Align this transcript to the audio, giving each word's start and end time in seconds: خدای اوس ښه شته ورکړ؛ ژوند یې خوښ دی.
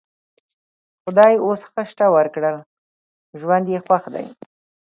خدای 1.03 1.33
اوس 1.45 1.61
ښه 1.71 1.83
شته 1.89 2.05
ورکړ؛ 2.15 2.53
ژوند 3.39 3.65
یې 3.73 3.79
خوښ 3.85 4.03
دی. 4.13 4.25